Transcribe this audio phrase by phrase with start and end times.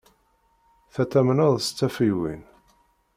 [0.93, 2.41] Tattamneḍ s tafeywin?